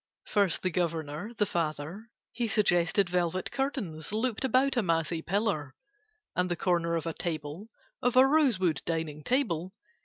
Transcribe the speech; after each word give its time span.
First 0.25 0.63
the 0.63 0.71
Governor, 0.71 1.31
the 1.35 1.45
Father: 1.45 2.09
He 2.31 2.47
suggested 2.47 3.07
velvet 3.07 3.51
curtains 3.51 4.11
Looped 4.11 4.43
about 4.43 4.75
a 4.75 4.81
massy 4.81 5.21
pillar; 5.21 5.75
And 6.35 6.49
the 6.49 6.55
corner 6.55 6.95
of 6.95 7.05
a 7.05 7.13
table, 7.13 7.67
Of 8.01 8.15
a 8.15 8.25
rosewood 8.25 8.81
dining 8.83 9.23
table. 9.23 9.75